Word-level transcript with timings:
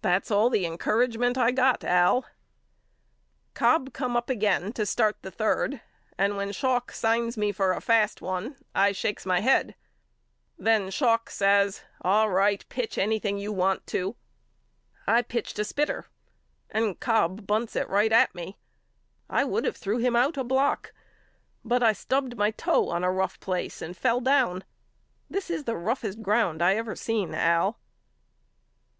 That's 0.00 0.32
all 0.32 0.50
the 0.50 0.66
encouragement 0.66 1.38
I 1.38 1.52
got 1.52 1.84
AL 1.84 2.26
Cobb 3.54 3.92
come 3.92 4.16
up 4.16 4.28
again 4.28 4.72
to 4.72 4.84
start 4.84 5.18
the 5.22 5.30
third 5.30 5.80
and 6.18 6.36
when 6.36 6.50
Schalk 6.50 6.90
signs 6.90 7.36
me 7.36 7.52
for 7.52 7.70
a 7.70 7.80
fast 7.80 8.20
one 8.20 8.56
I 8.74 8.90
shakes 8.90 9.24
my 9.24 9.38
head. 9.38 9.76
A 10.58 10.62
BUSKER'S 10.64 10.64
LETTERS 10.64 10.64
HOME 10.64 10.64
41 10.64 10.64
Then 10.82 10.90
Schalk 10.90 11.30
says 11.30 11.82
All 12.00 12.28
right 12.30 12.68
pitch 12.68 12.98
anything 12.98 13.38
you 13.38 13.52
want 13.52 13.86
to. 13.86 14.16
I 15.06 15.22
pitched 15.22 15.60
a 15.60 15.64
spitter 15.64 16.06
and 16.68 16.98
Cobb 16.98 17.46
bunts 17.46 17.76
it 17.76 17.88
right 17.88 18.10
at 18.10 18.34
me. 18.34 18.58
I 19.30 19.44
would 19.44 19.64
of 19.64 19.76
threw 19.76 19.98
him 19.98 20.16
out 20.16 20.36
a 20.36 20.42
block 20.42 20.92
but 21.64 21.84
I 21.84 21.92
stubbed 21.92 22.36
my 22.36 22.50
toe 22.50 22.92
in 22.96 23.04
a 23.04 23.12
rough 23.12 23.38
place 23.38 23.80
and 23.80 23.96
fell 23.96 24.20
down. 24.20 24.64
This 25.30 25.50
is 25.50 25.62
the 25.66 25.76
roughest 25.76 26.20
ground 26.20 26.62
I 26.62 26.74
ever 26.74 26.96
seen 26.96 27.32
Al. 27.32 27.78